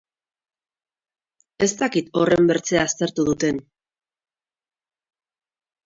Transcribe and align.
Ez 1.67 1.69
dakit 1.83 2.09
horrenbertze 2.23 2.83
aztertu 2.87 3.29
duten. 3.31 3.63